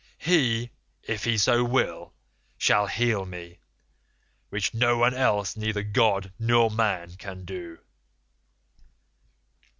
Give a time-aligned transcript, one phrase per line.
[0.17, 0.71] He,
[1.03, 2.15] if he so will,
[2.57, 3.59] shall heal me,
[4.49, 7.77] which no one else neither god nor man can do.